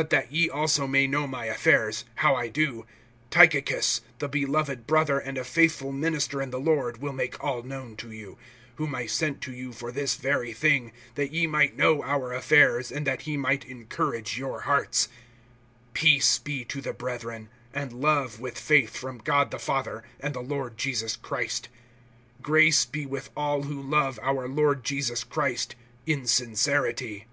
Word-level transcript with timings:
(21)But 0.00 0.08
that 0.08 0.32
ye 0.32 0.48
also 0.48 0.86
may 0.86 1.06
know 1.06 1.26
my 1.26 1.44
affairs, 1.44 2.06
how 2.14 2.34
I 2.34 2.48
do, 2.48 2.86
Tychicus, 3.30 4.00
the 4.18 4.30
beloved 4.30 4.86
brother 4.86 5.18
and 5.18 5.36
a 5.36 5.44
faithful 5.44 5.92
minister 5.92 6.40
in 6.40 6.48
the 6.48 6.58
Lord, 6.58 7.02
will 7.02 7.12
make 7.12 7.44
all 7.44 7.62
known 7.62 7.96
to 7.98 8.10
you; 8.10 8.38
(22)whom 8.78 8.96
I 8.96 9.04
sent 9.04 9.42
to 9.42 9.52
you 9.52 9.74
for 9.74 9.92
this 9.92 10.16
very 10.16 10.54
thing, 10.54 10.92
that 11.16 11.32
ye 11.32 11.46
might 11.46 11.76
know 11.76 12.02
our 12.02 12.32
affairs, 12.32 12.90
and 12.90 13.06
that 13.06 13.20
he 13.22 13.36
might 13.36 13.66
encourage 13.66 14.38
your 14.38 14.62
hearts. 14.62 15.10
(23)Peace 15.94 16.44
be 16.44 16.64
to 16.64 16.80
the 16.80 16.94
brethren, 16.94 17.50
and 17.74 17.92
love 17.92 18.40
with 18.40 18.58
faith, 18.58 18.96
from 18.96 19.18
God 19.18 19.50
the 19.50 19.58
Father, 19.58 20.02
and 20.18 20.32
the 20.32 20.40
Lord 20.40 20.78
Jesus 20.78 21.14
Christ. 21.14 21.68
(24)Grace 22.42 22.90
be 22.90 23.04
with 23.04 23.28
all 23.36 23.64
who 23.64 23.82
love 23.82 24.18
our 24.22 24.48
Lord 24.48 24.82
Jesus 24.82 25.24
Christ 25.24 25.74
in 26.06 26.26
sincerity. 26.26 27.26